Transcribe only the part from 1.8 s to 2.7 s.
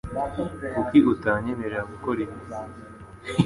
gukora ibintu